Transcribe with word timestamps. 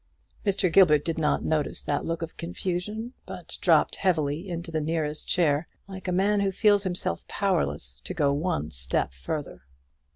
Mr. 0.43 0.73
Gilbert 0.73 1.05
did 1.05 1.19
not 1.19 1.45
notice 1.45 1.83
that 1.83 2.03
look 2.03 2.23
of 2.23 2.35
confusion, 2.35 3.13
but 3.27 3.59
dropped 3.61 3.97
heavily 3.97 4.49
into 4.49 4.71
the 4.71 4.81
nearest 4.81 5.27
chair, 5.27 5.67
like 5.87 6.07
a 6.07 6.11
man 6.11 6.39
who 6.39 6.51
feels 6.51 6.81
himself 6.83 7.27
powerless 7.27 8.01
to 8.03 8.15
go 8.15 8.33
one 8.33 8.71
step 8.71 9.13
farther. 9.13 9.61